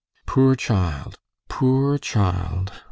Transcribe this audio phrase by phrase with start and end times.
[0.25, 2.71] "Poor child, poor child!"